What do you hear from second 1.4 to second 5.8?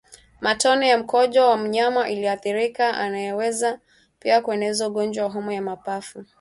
wa mnyama aliyeathirika yanaweza pia kueneza ugonjwa wa homa ya